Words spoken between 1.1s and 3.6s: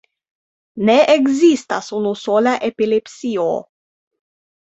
ekzistas unusola epilepsio.